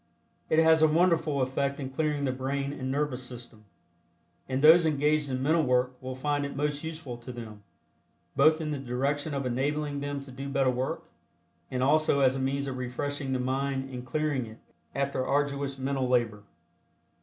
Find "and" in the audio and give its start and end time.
2.73-2.89, 4.49-4.59, 11.69-11.83, 13.91-14.03